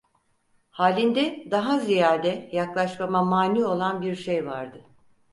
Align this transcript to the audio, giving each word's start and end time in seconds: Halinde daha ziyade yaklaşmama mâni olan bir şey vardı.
Halinde 0.71 1.47
daha 1.51 1.79
ziyade 1.79 2.49
yaklaşmama 2.51 3.23
mâni 3.23 3.65
olan 3.65 4.01
bir 4.01 4.15
şey 4.15 4.45
vardı. 4.45 4.85